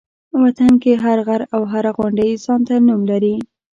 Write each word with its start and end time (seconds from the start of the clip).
وطن 0.43 0.71
کې 0.81 0.93
هر 1.03 1.17
غر 1.27 1.41
او 1.55 1.61
هره 1.71 1.91
غونډۍ 1.97 2.31
ځان 2.43 2.61
ته 2.67 2.75
نوم 2.87 3.01
لري. 3.11 3.35